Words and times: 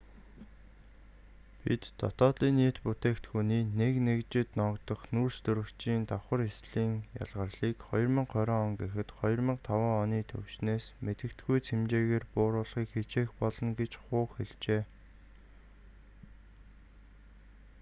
бид 1.63 1.83
днб-ий 1.99 3.63
нэг 3.81 3.93
нэгжид 4.07 4.47
ногдох 4.59 5.01
нүүрстөрөгчийн 5.13 6.01
давхар 6.11 6.39
ислийн 6.51 6.93
ялгарлыг 7.23 7.77
2020 7.89 8.65
он 8.65 8.71
гэхэд 8.81 9.07
2005 9.21 10.01
оны 10.03 10.19
түвшнээс 10.31 10.85
мэдэгдэхүйц 11.05 11.65
хэмжээгээр 11.69 12.25
бууруулахыг 12.33 12.89
хичээх 12.95 13.31
болно 13.41 13.69
гэж 13.79 13.91
ху 14.03 14.19
хэллээ 14.33 14.81